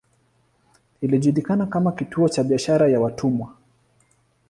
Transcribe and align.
Ilijulikana 1.01 1.65
kama 1.65 1.91
kituo 1.91 2.29
cha 2.29 2.43
biashara 2.43 2.87
ya 2.89 2.99
watumwa. 3.01 3.53